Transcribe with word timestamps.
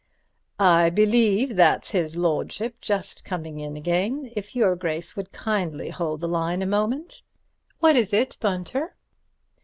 "I 0.57 0.89
believe 0.89 1.55
that's 1.55 1.91
his 1.91 2.15
lordship 2.15 2.81
just 2.81 3.23
coming 3.23 3.59
in 3.59 3.77
again—if 3.77 4.55
your 4.55 4.75
Grace 4.75 5.15
would 5.15 5.31
kindly 5.31 5.91
hold 5.91 6.21
the 6.21 6.27
line 6.27 6.63
a 6.63 6.65
moment." 6.65 7.21
"What 7.81 7.95
is 7.95 8.11
it, 8.11 8.35
Bunter?" 8.41 8.95